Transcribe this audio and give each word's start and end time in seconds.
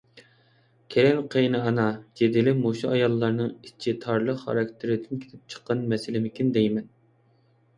كېلىن-قېيىنئانا 0.93 1.83
جېدىلى 2.21 2.53
مۇشۇ 2.61 2.89
ئاياللارنىڭ 2.93 3.51
ئىچى 3.69 3.93
تارلىق 4.07 4.41
خاراكتېرىدىن 4.47 5.23
كېلىپ 5.27 5.55
چىققان 5.55 5.85
مەسىلىمىكىن 5.93 6.51
دەيمەن. 6.57 6.91